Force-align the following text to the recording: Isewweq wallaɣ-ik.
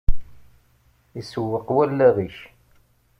Isewweq 1.19 1.67
wallaɣ-ik. 1.75 2.37